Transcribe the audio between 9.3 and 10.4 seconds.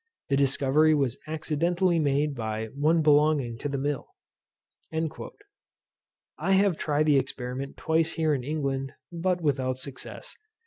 without success.